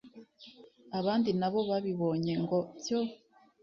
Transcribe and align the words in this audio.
abandi 0.99 1.29
nabo 1.39 1.59
babibonye 1.69 2.33
ngo 2.43 2.59
pyo 2.83 2.99